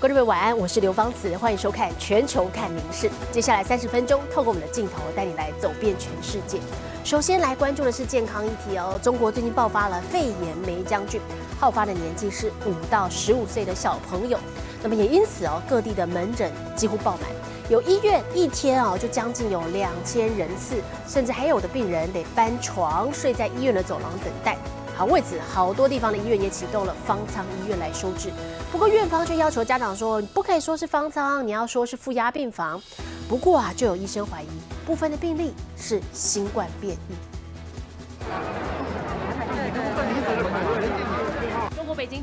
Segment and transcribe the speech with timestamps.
[0.00, 3.06] 各位晚安，我是刘芳慈，欢迎收看《全球看名事》。
[3.30, 6.58] 接下来三十分钟，透过我们的镜头带你来走遍全世界。
[7.04, 11.20] 首先来关注的是健康议题哦，中国最近爆发了肺炎梅将军，
[11.58, 14.38] 好发的年纪是五到十五岁的小朋友。
[14.82, 17.28] 那么也因此哦，各地的门诊几乎爆满，
[17.68, 20.76] 有医院一天哦就将近有两千人次，
[21.06, 24.56] 甚至还有的病人得搬床睡在医院的走廊等待。
[25.04, 28.30] 为此好多地方的医院也启动了方舱医院来收治。
[28.70, 32.80] 不过院方却要求家长说，不可以说是方舱，你要说是负压病房。
[33.28, 34.46] 不过啊，就有医生怀疑
[34.86, 37.14] 部分的病例是新冠变异。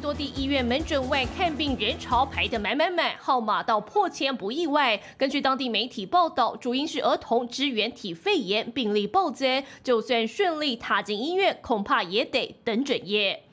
[0.07, 4.98] 多地医院门诊外看病人潮排得满满满，号码到破千不意外。
[5.17, 13.43] 根据当地媒体报道，主因是儿童支原体肺炎病例暴增，就算顺利踏进医院，恐怕也得等整夜。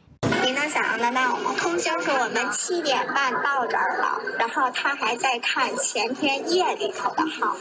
[0.44, 1.52] 您能想象得到吗？
[1.58, 7.56] 通宵是我们七点半到这儿了，然后他还在看前天夜里头的号。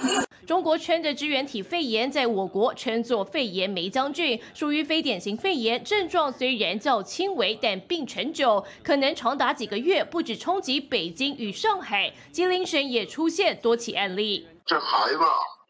[0.46, 10.04] 中国圈的支原体肺炎在我国称作肺炎梅将军，属于非典型肺炎，症状虽然较轻微，但病程久，可能长达几个月。
[10.04, 14.46] 不止冲击北京与上海，吉林省也出现多起案例。
[14.66, 15.20] 这孩子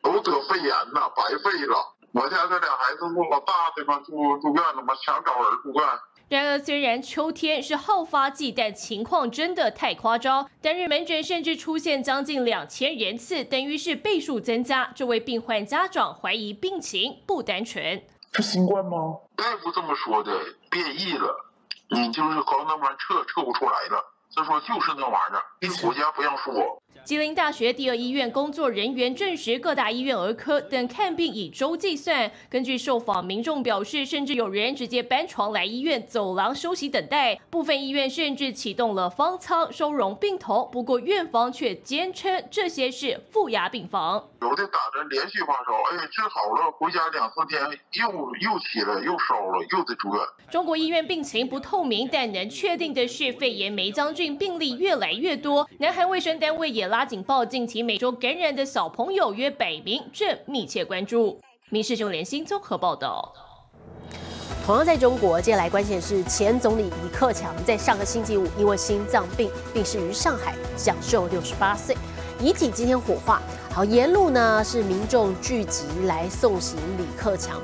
[0.01, 1.93] 都得肺炎了，白费了。
[2.11, 5.87] 我家这俩孩子不老大的嘛，住住院了嘛，想找人住院。
[6.33, 10.49] 然而，虽然秋天是好发季，但情况真的太夸张。
[10.63, 14.91] 单日门诊甚至出现将近两千人次，等于是倍数增加。
[14.95, 18.01] 这位病患家长怀疑病情不单纯，
[18.33, 19.19] 是新冠吗？
[19.35, 20.31] 大夫这么说的，
[20.71, 21.51] 变异了，
[21.91, 24.03] 你就是搞那玩意儿测测不出来了。
[24.35, 26.81] 他说就是那玩意儿，国家不让说。
[27.05, 32.31] 吉林大学第二医院工作人员证实，各大医院儿科等看病以周计算。
[32.49, 37.35] 根据受访民众表示，甚至有人直接搬床来医院走廊休息等待。
[37.49, 44.29] 部分医院甚至启动了方舱收容病童，不过院方却坚称这些是负压病房。
[44.39, 47.61] 有的打针连续发烧，哎，治好了，回家两三天
[48.01, 50.23] 又又起来，又烧了，又得住院。
[50.49, 55.67] 中国医院病情不透明，但能确定的是，肺炎梅将军病例越来越多。
[55.79, 61.39] 南韩卫生单位也拉警报，近期每周感染的小朋友约百名，正密切关注。
[61.69, 63.33] 民事新闻联新综合报道。
[64.65, 71.97] 同样在中国，接下来关心的是前总理李克强在上个星期五因为心脏病病逝于上海，享受六十八岁，
[72.39, 73.41] 遗体今天火化。
[73.71, 77.61] 好，沿路呢是民众聚集来送行李克强，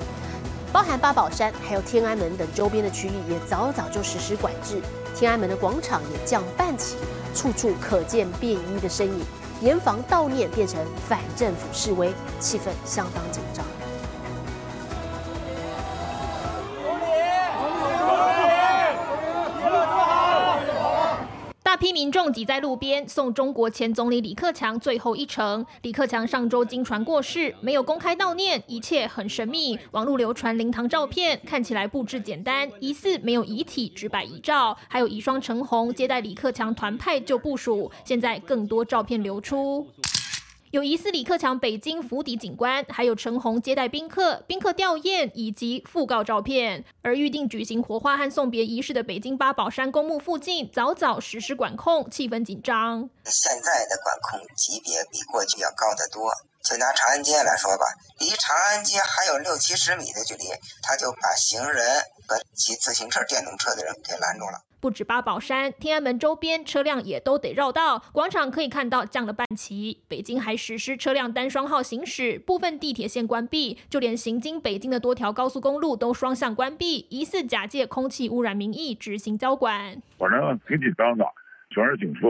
[0.73, 4.81] 包含八宝山还有天安门等周边的区域也早早就实施管制，
[5.15, 6.97] 天安门的广场也降半旗，
[7.33, 9.25] 处处可见便衣的身影，
[9.61, 13.65] 严防悼念变成反政府示威，气氛相当紧张。
[21.99, 25.65] 民众挤在路边送中国前总理李克强最后一程。
[25.81, 29.77] 李克强上周经传过世，没有公开悼念，一切很神秘。
[29.91, 37.91] 网络流传灵堂照片，看起来布置简单，疑似没有遗体，只摆遗照，还有遗孀陈红接待李克强团派就部署。
[38.05, 39.85] 现在更多照片流出。
[40.71, 46.85] 有疑似李克强北京府邸警官，还有陈红接待宾客、宾客吊唁以及讣告照片。
[47.01, 53.09] 而预定举行火化和送别仪式的北京八宝山公墓附近，早早实施管控，气氛紧张。
[53.25, 56.31] 现在的管控级别比过去要高得多。
[56.61, 57.85] 就拿长安街来说吧，
[58.19, 60.45] 离长安街还有六七十米的距离，
[60.83, 64.61] 他就把行人和骑自行车、电动车的人给拦住了。
[64.81, 69.99] 不止八宝山、天安门周边车辆也都得绕道，广场可以看到降了半旗。
[70.07, 80.01] 北京还实施车辆单双号行驶，部分地铁线关闭，就连行经北京的多条高速公路都双向关闭，疑似假借空气污染名义执行交管。
[80.17, 81.25] 反正挺紧张的，
[81.71, 82.27] 全是警车，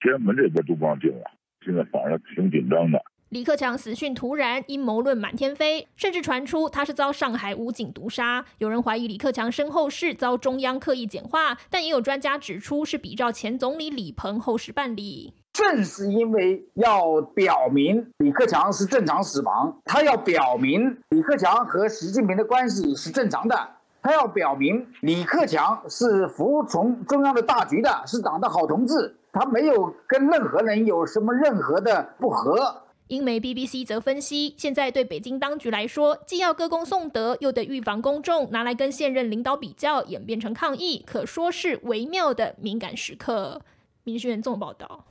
[0.00, 1.24] 天安门这边都不让进了，
[1.64, 3.02] 现在反正挺紧张的。
[3.30, 8.44] 李克强死讯突然，阴谋论满天飞，甚至传出他是遭上海武警毒杀。
[8.58, 15.32] 有人怀疑李克强身后事遭中央刻意简化，但也有专家指出是比照前总理李鹏后事办理。
[15.52, 23.56] 正是因为要表明李克强是正常死亡，他要表明李克强和习近平的关系是正常的，
[24.02, 32.82] 他要表明李克强是服从中央的大局的，是党的好同志，他没有跟任何人有什么任何的不和。
[33.10, 43.62] 英媒 BBC 则分析，现在对北京当局来说，既要歌功颂德，又得预防公众拿来跟现任领导比较，演变成抗议，可说是微妙的敏感时刻。
[44.04, 45.04] 民讯员综报道。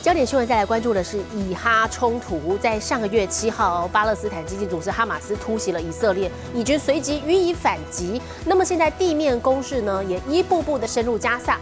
[0.00, 8.18] 焦点新闻再来关注的是以哈冲突，在上个月七号，巴勒斯坦激进组织哈马斯突袭了以色列，以军随即予以反击。
[8.46, 11.60] 那么现在地面攻势呢，也一步步的深入加萨。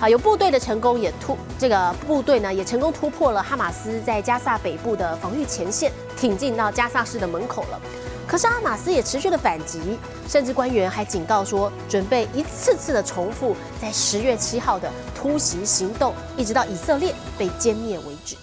[0.00, 7.80] 啊，有部队的成功也突这个部队呢也成功突破了哈马斯在加萨北部的防御前线，挺进到加萨市的门口了。
[8.24, 9.98] 可是哈马斯也持续的反击，
[10.28, 18.36] 甚至官员还警告说，准备一次次的重复在十月七号的突袭行动，一直到以色列被歼灭为止。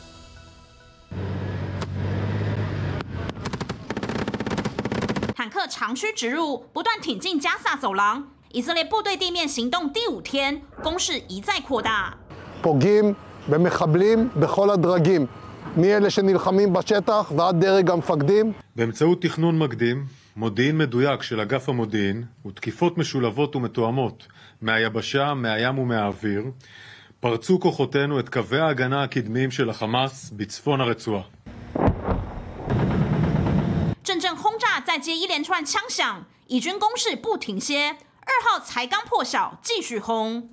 [5.33, 8.34] 坦克长驱直入，不断挺进加萨走廊。
[8.54, 12.14] 以色列部队地面行动第五天，攻势一再扩大。
[12.62, 13.14] פוגעים
[13.48, 15.26] במחבלים בכל הדרגים,
[15.76, 18.52] מאלה שנלחמים בשטח ועד דרג המפקדים.
[18.76, 24.26] באמצעות תכנון מקדים, מודיעין מדויק של אגף המודיעין ותקיפות משולבות ומתואמות
[24.62, 26.42] מהיבשה, מהים ומהאוויר,
[27.20, 31.22] פרצו כוחותינו את קווי ההגנה הקדמיים של החמאס בצפון הרצועה.
[34.02, 37.94] 阵阵轰炸再接一连串枪响，以军攻势不停歇。
[38.25, 40.49] 二号才刚破晓，继续轰，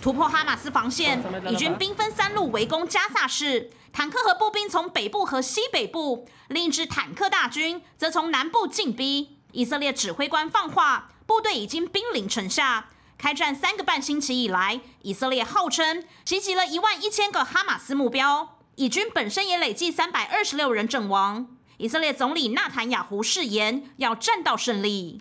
[0.00, 1.22] 突破哈马斯防线。
[1.48, 9.36] 以军兵分三路围攻加萨市，坦克和步兵从北部和西北部，另一支坦克大军则从南部进逼。
[9.52, 12.88] 以色列指挥官放话，部队已经兵临城下。
[13.18, 21.55] 开战三个半星期以来，以色列号称袭击了一万一千个哈马斯目标，以军本身也累计三百二十六人阵亡。
[21.78, 25.20] 以色列总理纳坦雅胡誓言要战到胜利。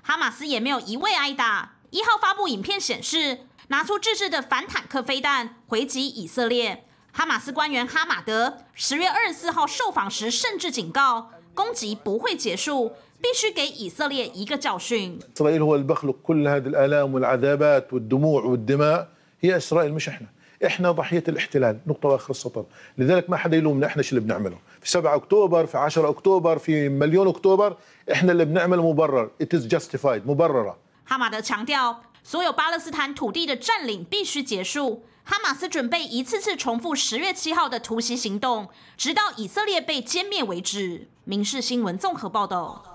[0.00, 1.72] 哈马斯也没有一味挨打。
[1.90, 6.86] 一号发布影片显示，拿出自制的反坦克飞弹回击以色列。
[7.12, 15.19] 哈马斯官员哈马德十月二十四号受访时，甚至警告攻击不会结束，必须给以色列一个教训。
[15.35, 19.07] اسرائيل هو اللي بيخلق كل هذه الالام والعذابات والدموع والدماء
[19.41, 20.27] هي اسرائيل مش احنا
[20.65, 22.65] احنا ضحيه الاحتلال نقطه واخر السطر
[22.97, 26.89] لذلك ما حدا يلومنا احنا شو اللي بنعمله في 7 اكتوبر في 10 اكتوبر في
[26.89, 27.77] مليون اكتوبر
[28.11, 35.03] احنا اللي بنعمله مبرر it is justified مبرره 哈马德强调，所有巴勒斯坦土地的占领必须结束。
[35.23, 41.07] 哈马斯准备一次次重复十月七号的突袭行动，直到以色列被歼灭为止。
[41.23, 42.92] 民事新闻综合报道。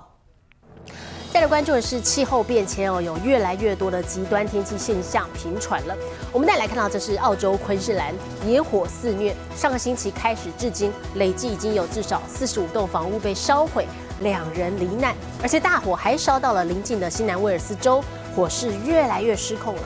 [1.31, 5.95] 再来关注的是气候变迁哦，有越来越多的极端天气现象频传了。
[6.33, 8.13] 我们再来看到，这是澳洲昆士兰
[8.45, 13.85] 野火肆虐，上个星期开始至今，累计已经有至少四十五栋房屋被烧毁，
[14.21, 18.03] 两人罹难，而且大火还烧到了邻近的新南威尔斯州，
[18.35, 19.83] 火势越来越失控了。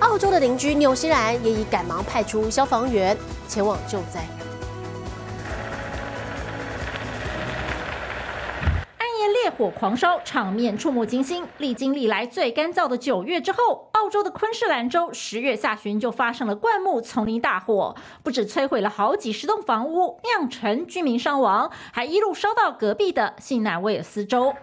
[0.00, 3.14] 澳洲的邻居纽西兰也已赶忙派出消防员
[3.46, 4.26] 前往救灾。
[9.58, 11.44] 火狂烧，场面触目惊心。
[11.58, 24.54] 历经历来最干燥的九月之后，澳洲的昆士兰州十月下旬就发生了灌木丛林大火，不止摧毁了好几十栋房屋，酿成居民伤亡，还一路烧到隔壁的新南威尔斯州。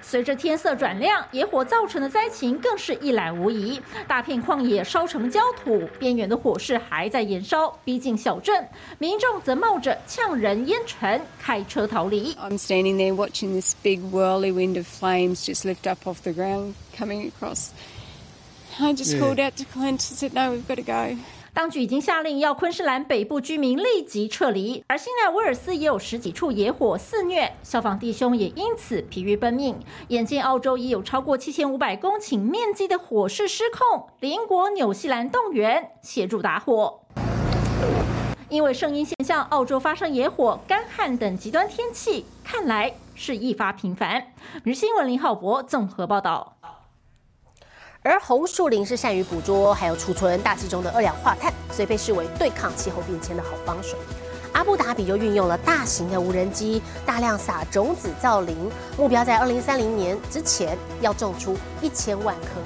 [0.00, 3.80] 随着天色转亮，野火造成的灾情更是一览无遗。
[4.06, 8.66] 大片旷野烧成焦土，边缘的火势还在燃烧，逼近小镇，
[8.98, 12.34] 民众则冒着呛人烟尘开车逃离。
[12.34, 17.30] I'm standing there watching this big whirlwind of flames just lift up off the ground coming
[17.30, 17.70] across.
[18.80, 21.18] I just called out to Clint and said, No, we've got to go.
[21.58, 29.76] 当局已经下令要昆士兰北部居民立即撤离，而新南威尔斯也有十几处野火肆虐，消防弟兄也因此疲于奔命。
[30.06, 37.00] 眼见澳洲已有超过七千五百公顷面积的火势失控，邻国纽西兰动员协助打火。
[38.48, 44.28] 因为声音现象，澳洲发生野火、干旱等极端天气，看来是一发频繁。
[44.62, 46.54] 日新闻林浩博综合报道。
[48.02, 53.96] 而红树林是善于捕捉还有储存大气中的二氧化碳，所以被视为对抗气候变迁的好帮手。
[54.52, 58.56] 阿布达比就运用了大型的无人机，大量撒种子造林，
[58.96, 62.60] 目标在二零三零年之前要种出一千万棵。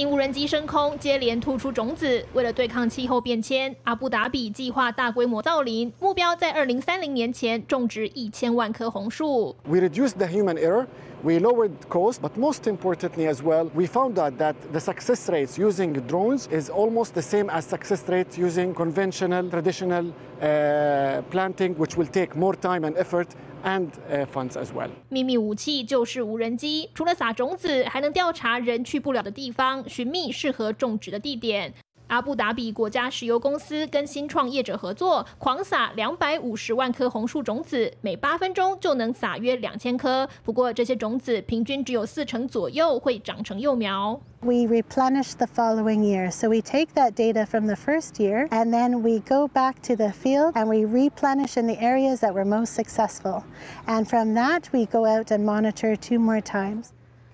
[0.00, 2.24] 型无人机升空，接连突出种子。
[2.32, 9.54] 为了对抗气候变迁，阿布达比计划大规模造林，目标在二零三零年前种植一千万棵红树。
[9.68, 10.86] We reduce the human error.
[11.23, 15.57] We lowered cost, but most importantly as well, we found out that the success rates
[15.57, 21.97] using drones is almost the same as success rates using conventional, traditional uh, planting, which
[21.97, 23.29] will take more time and effort
[23.63, 24.89] and uh, funds as well.
[25.09, 31.73] 秘密武器就是无人机，除了撒种子，还能调查人去不了的地方，寻觅适合种植的地点。
[32.10, 40.28] 阿布达比国家石油公司跟新创业者合作，狂撒两百五十万颗红树种子，每八分钟就能撒约两千颗。
[40.44, 44.20] 不过这些种子平均只有四成左右会长成幼苗。
[44.42, 46.32] We replenish the following year.
[46.32, 49.94] So we take that data from the first year and then we go back to
[49.94, 53.44] the field and we replenish in the areas that were most successful.
[53.86, 56.92] And from that, we go out and monitor two more times.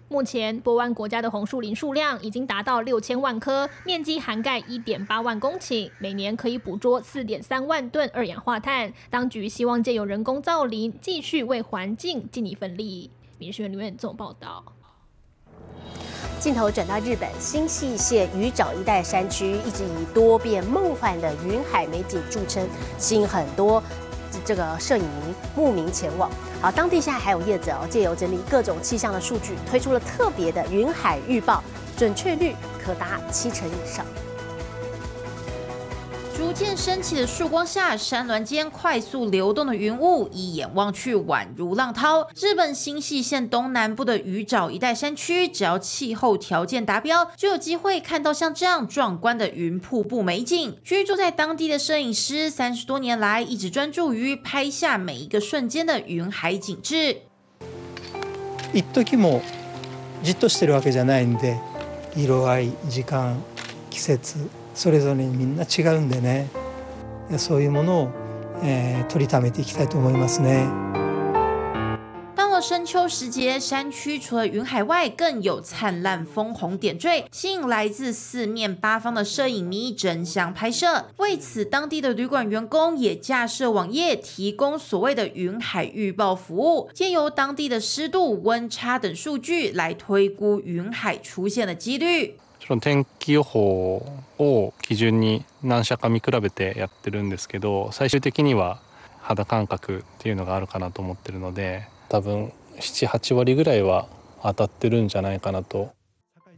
[0.08, 8.92] 目前，波湾国家的红树林数量已经达到六千万棵，面积涵盖一点八万公顷，每年可以捕捉四点三万吨二氧化碳。
[9.10, 13.10] 当局希望借由人工造林，继续为环境尽一份力。
[13.38, 14.64] 民事院院总报道。
[16.38, 23.82] 镜头转到日本新舄县鱼沼一带山区，一直以多变梦幻的云海美景著称，吸引很多
[24.46, 26.30] 这个摄影迷慕名前往。
[26.62, 31.62] 好，当地现在还有业者哦，借由整理各种气象的数据，推出了特别的云海预报，
[31.96, 34.06] 准确率可达七成以上。
[36.55, 42.27] 逐渐升起的曙光下，山峦间快速流动的云雾，一眼望去宛如浪涛。
[42.35, 50.77] 日本新舄县东南部的鱼沼一带山区，只要气候条件达标，就有机会看到像这样壮观的云瀑布美景。
[50.83, 57.17] 居住在当地的摄影师，三十多年来一直专注于拍下每一个瞬间的云海景致。
[58.73, 59.41] 一時も
[60.23, 61.57] じっとしてるわけじゃないんで、
[62.15, 63.37] 色合い、時間、
[63.89, 64.47] 季節。
[64.75, 66.47] それぞれみんな違うんでね
[67.37, 68.09] そういうものを、
[68.63, 70.67] えー、取りためていきたいと思いますね。
[72.35, 81.05] 到了深秋时节，山区除了云海外，更有灿烂枫红点缀，吸引来自四面八方的摄影迷争相拍摄。
[81.17, 92.35] 为此，当地的旅馆员工也架設网页，提供所谓的云海预报服务，借由当地的湿度、温差等数据来推估云海出现的几率。
[92.66, 94.04] その天気予報
[94.38, 98.80] を基準に何社か見比べてやってるんですけど最終的には
[99.20, 104.08] 肌感覚っていうのがあるかなと思ってるので多分78割ぐらいは
[104.42, 105.90] 当たってるんじゃないかなと。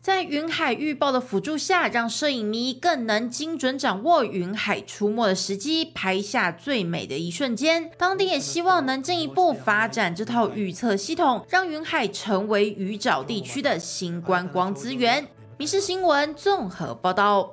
[0.01, 7.91] 在云海预报的辅助下，让摄影迷更能精准掌握云海出没的时机，拍下最美的一瞬间。
[7.99, 15.29] 当地也希望能进一步发展这套预测系统，让云海成为鱼沼地区的新观光资源。
[15.59, 17.51] 民事新闻综合报道：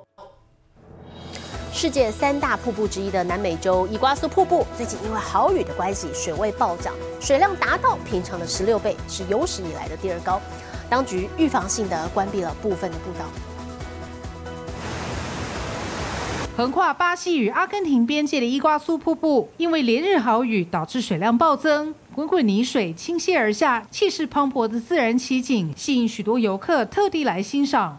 [1.72, 10.40] 世界三大瀑布之一的南美洲伊瓜苏瀑布，最近因为好雨的关系，水位暴涨，水量达到平常的十六倍，是有史以来的第二高。
[10.88, 13.24] 当局预防性的关闭了部分的步道。
[16.56, 27.98] 横跨巴西与阿根廷边界的伊瓜苏瀑布，因为连日好雨，导致水量暴增，滚滚泥水倾泻而下，气势磅礴的自然奇景，吸引许多游客特地来欣赏。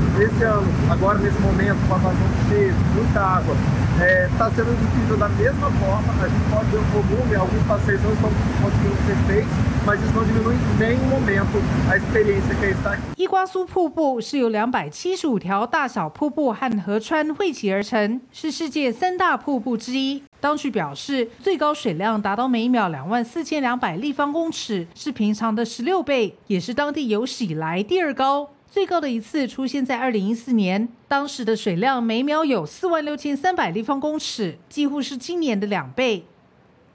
[13.17, 20.21] 伊瓜苏瀑布是由两百七十五条大小瀑布和河川汇集而成，是世界三大瀑布之一。
[20.39, 28.49] 当局表示，最高水量达到每秒两万四千两百立方公尺，是平常的十六倍，也是当地有史以来第二高。
[28.71, 36.25] 最高的一次出现在二零一四年，当时的水量每秒有四万六千三百立方公尺，几乎是今年的两倍。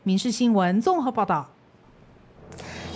[0.02, 1.50] 民事新闻综合报道。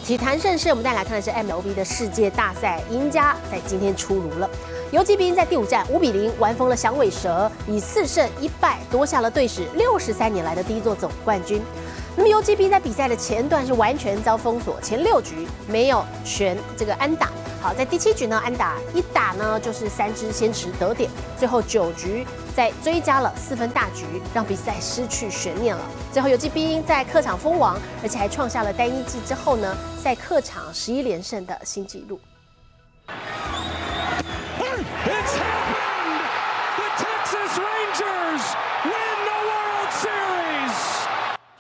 [0.03, 4.49] 体坛盛世，我们再来看的是 MLB 的世界大赛，赢家在今天出炉了。
[4.91, 11.61] 游击兵在第五战五比零玩疯了响尾蛇，以四胜一败夺下了队史六十三年来的第一座总冠军。
[12.17, 17.31] 那么游击兵在比赛的前段是完全遭封锁，前六局没有全这个安打。
[17.63, 25.83] 好，在第七局呢，安打一打呢就是三支先持得点，最后九局再追加了四分大局，让比赛失去悬念了。
[26.13, 32.19] 最后游击兵在客场封王，而且还创下了单一季之后呢，在客场十一连胜的新纪录。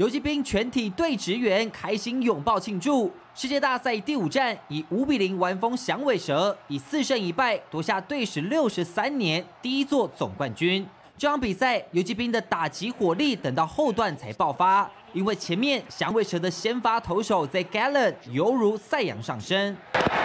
[0.00, 3.12] 游击兵全体队职员开心拥抱庆祝。
[3.34, 10.88] 世界大赛第五战以五比零完封响尾蛇，以四胜一败夺下队史六十三年第一座总冠军。
[11.18, 19.76] 这场比赛游击兵的打击火力等到后段才爆发，因为前面响尾蛇的先发投手在 Gallen 犹如赛扬上升。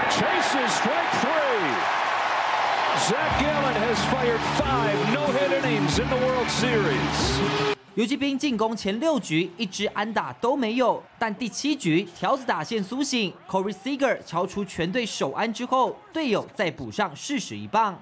[0.09, 1.73] Chases strike three.
[3.09, 7.74] Zach Gallen has fired five no-hit innings in the World Series.
[7.95, 17.97] 游击兵进攻前六局一支安打都没有，但第七局条子打线苏醒，Corey Seager 敲出全队首安之后，队友再补上适时一棒。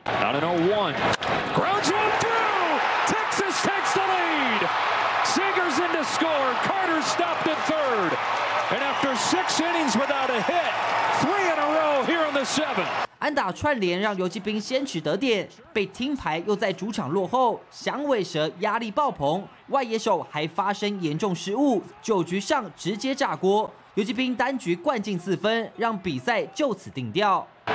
[13.24, 27.48] 安打串联让游击兵先取得点，被听牌又在主场落后，响尾蛇压力爆棚，外野手还发生严重失误，九局上直接炸锅，游击兵单局灌进四分，让比赛就此定调。
[27.68, 27.74] In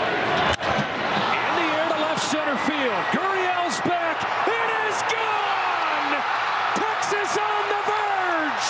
[1.56, 2.92] the air to left center field.
[3.14, 4.18] Gurriel's back.
[4.44, 6.20] It is gone.
[6.74, 8.68] Texas on the verge.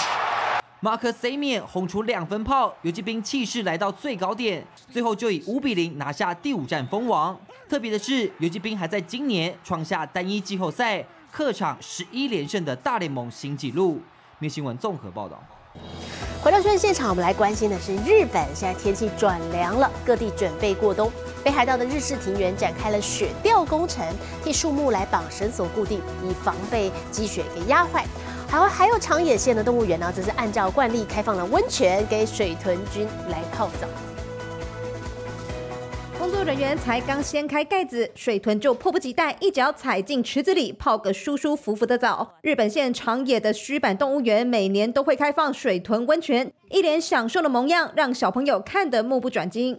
[0.80, 7.37] 马克 C 面轰出两分炮，游击兵气势来到最高点，最后就以五比零拿下第五战封王。
[7.68, 14.00] 特别的是，游击兵还在今年创下单一季后赛客场十一连胜的大联盟新纪录。
[14.38, 15.42] 灭新闻综合报道。
[16.40, 21.11] 回到新闻现场，我们来关心的是日本，现在天气转凉了，各地准备过冬。
[21.42, 24.06] 北海道的日式庭园展开了雪吊工程，
[24.44, 28.06] 替树木来绑绳索固定，以防被积雪给压坏。
[28.50, 33.87] 还有还有长野县的动物园呢，则是按照惯例开放了温泉给水豚君来泡澡。
[36.19, 42.37] 工作人员才刚掀开盖子，水豚就迫不及待一脚踩进池子里，泡个舒舒服服的澡。
[42.40, 49.78] 日本县长野的须坂动物园每年都会开放水豚温泉，一脸享受的模样让小朋友看得目不转睛。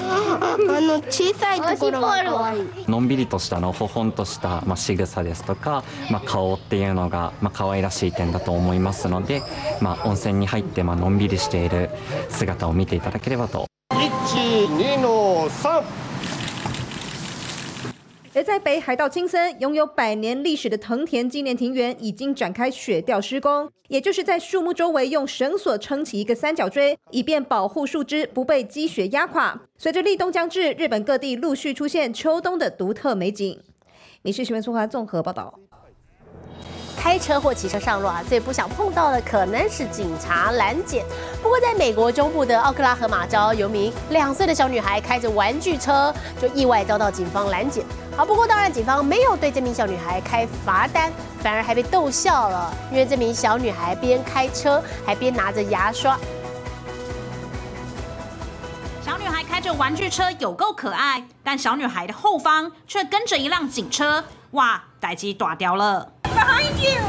[0.00, 2.62] あの小さいところが可愛い。
[2.88, 9.42] のんびりとしたのほほんとした、まあ、仕草ですとか、まあ、顔っていうのが、まあ可愛らしい点だと思いますので、
[9.80, 11.90] まあ、温泉に入って、まあのんびりしている
[12.28, 13.66] 姿を見ていただければと。
[13.90, 15.82] 12の3
[18.34, 29.60] 而在北海道青森，拥有百年历史的藤田纪念庭园已经展开雪吊施工，也就是在树木周围用绳索撑起一个三角锥，以便保护树枝不被积雪压垮。
[29.76, 33.60] 随着立冬将至，日本各地陆续出现秋冬的独特美景。
[34.22, 35.58] 你是新闻综合综合报道。
[37.02, 41.04] 开车或骑车上路啊，最不想碰到的可能是警察拦检。
[41.42, 47.84] 不过，在美国中部的奥克拉荷马州，有名两岁的小女孩开着玩具车，就意外遭到警方拦检。
[48.16, 51.12] 好，不过当然，警方没有对这名小女孩开罚单，
[51.42, 56.16] 反而还被逗笑了，因为这名小女孩边开车还边拿着牙刷。
[59.04, 66.11] 小女孩开着玩具车有够可爱，但小女孩的后方却跟着一辆警车，哇，逮鸡打掉了。
[66.42, 67.00] Behind you！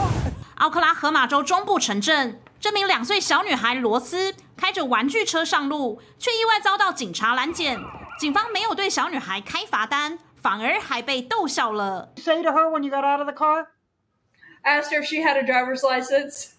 [0.57, 7.79] 奥克拉荷马州中部城镇，这名两岁小女孩罗斯开着玩具车上路，却意外遭到警察拦检。
[8.19, 12.13] 警方没有对小女孩开罚单，反而还被逗笑了。
[12.17, 13.65] say to her when you got out of the car?
[14.63, 16.49] asked her if she had a driver's license.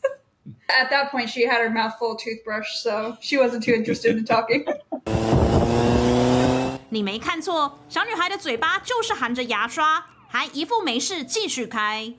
[0.67, 4.17] At that point, she had her mouth full of toothbrush, so she wasn't too interested
[4.19, 4.65] in talking.
[6.89, 12.15] 你没看错，小女孩的嘴巴就是含着牙刷，还一副没事继续开。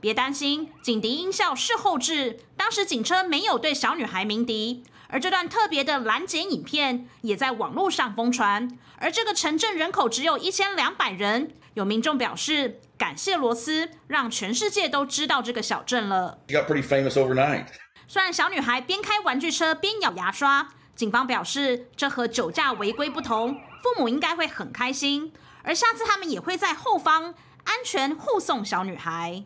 [0.00, 4.84] 别担心，警笛音效是后置，当时警车没有对小女孩鸣笛。
[5.08, 8.76] 而这段特别的拦截影片也在网络上疯传。
[8.98, 16.38] 而这个城镇人口只有一千两百人，有民众表示感谢罗斯，让全世界都知道这个小镇了。
[16.48, 17.66] Got pretty famous overnight.
[18.08, 25.32] 虽然小女孩边开玩具车边咬牙刷，警方表示这和酒驾违规不同，父母应该会很开心，
[25.64, 29.42] 而下次他们也会在后方安全护送小女孩。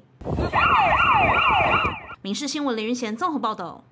[2.20, 3.84] 民事新闻林云贤综合报道。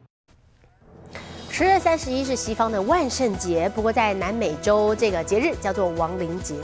[1.48, 6.56] 十月三十一是西方的万圣节，不过在南美洲这个节日叫做亡灵节。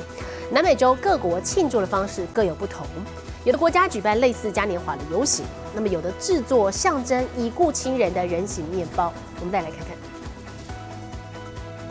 [0.51, 2.85] 南美洲各国庆祝的方式各有不同，
[3.45, 9.13] 有的国家举办类似嘉年华的游行，那么有的制作象征已故亲人的人形面包。
[9.39, 10.12] 我们再来看看。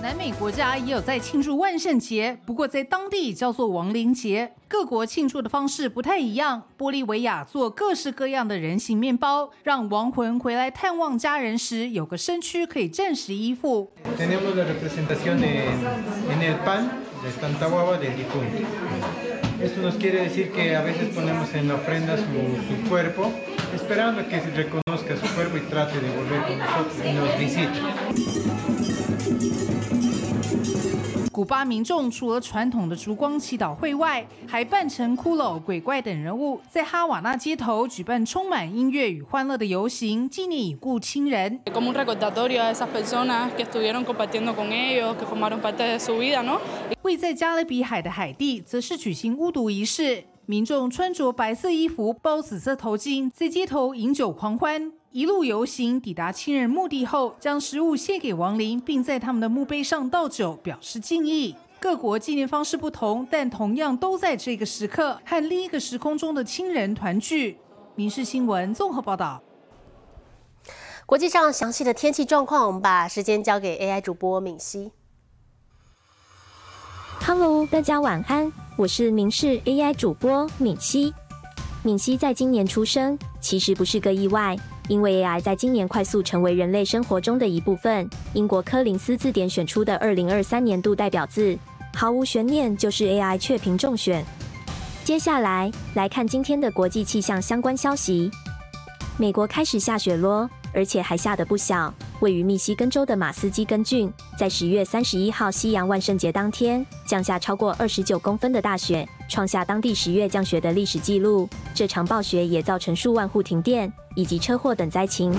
[0.02, 13.92] 南美国家也有在庆祝万圣节不过在当地叫做亡灵节各国庆祝的方式不太一样玻利维亚做各式各样的人形面包让亡魂回来探望家人时有个身躯可以暂时依附。
[31.32, 41.62] 古巴民众除了传统的烛光祈祷会外，还扮成骷髅、鬼怪等人物，在哈瓦那街头举办充满音乐与欢乐的游行，纪念已故亲人。
[41.74, 46.18] Como un recordatorio a esas personas que estuvieron compartiendo con ellos, que formaron parte de su
[46.18, 46.60] vida, ¿no?
[47.04, 54.92] 位在加勒比海的海地，则是举行巫毒仪式，民众穿着白色衣服，包紫色头巾，在街头饮酒狂欢。
[55.14, 61.54] 一路游行抵达亲人墓地后，将食物献给亡灵，并在他们的墓碑上倒酒，表示敬意。
[61.82, 67.58] 各国纪念方式不同，但同样都在这个时刻和另一个时空中的亲人团聚。
[67.96, 69.44] 民事新闻综合报道。
[71.06, 74.94] 国际上详细的天气状况，我们把时间交给 AI 主播敏熙。
[77.26, 81.14] Hello，大家晚安，我是民事 AI 主播敏熙。
[81.84, 84.56] 敏熙在今年出生，其实不是个意外。
[84.88, 91.58] 因为 AI 在今年快速成为人类生活中的一部分，英国柯林斯字典选出的二零二三年度代表字，
[91.94, 94.26] 毫无悬念就是 AI 确评中选。
[95.04, 98.30] 接下来来看今天的国际气象相关消息：
[99.18, 101.94] 美国开始下雪咯，而且还下得不小。
[102.20, 111.50] 位于密西根州的马斯基根郡，在十月三十一号西洋万圣节当天，降下超过二十九公分的大雪，创下当地十月降雪的历史纪录。
[111.74, 115.34] 这场暴雪也造成数万户停电以及车祸等灾情。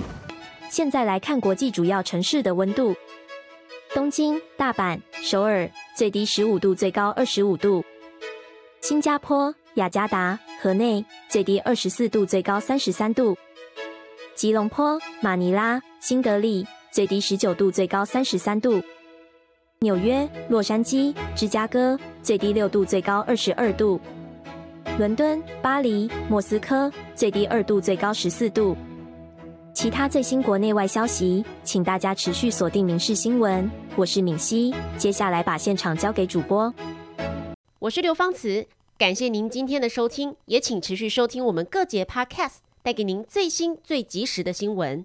[0.69, 2.95] 现在来看国际主要城市的温度：
[3.95, 7.83] 东京、大阪、首尔，最低十五度，最高二十五度；
[8.81, 13.37] 新加坡、雅加达、河内，最低二十四度，最高三十三度。
[14.35, 18.83] 吉隆坡、马尼拉、新德里，最低十九度，最高三十三度；
[19.81, 24.01] 纽约、洛杉矶、芝加哥，最低六度，最高二十二度；
[24.99, 28.77] 伦敦、巴黎、莫斯科，最低二度，最高十四度。
[29.75, 33.65] 其他最新国内外消息，请大家持续锁定《民事新闻》。
[33.97, 36.73] 我是敏熙，接下来把现场交给主播。
[37.79, 38.67] 我是刘芳慈，
[38.99, 42.57] 感谢您今天的收听，也请持续收听我们各节 Podcast。
[42.83, 45.05] 带给您最新、最及时的新闻。